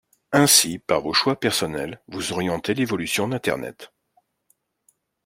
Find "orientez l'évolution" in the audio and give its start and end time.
2.33-3.27